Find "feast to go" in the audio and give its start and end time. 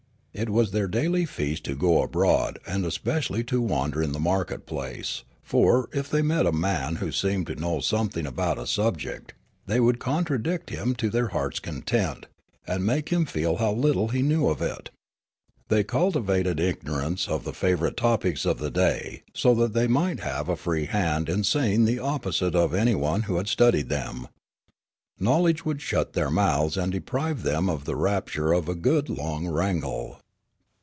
1.25-2.01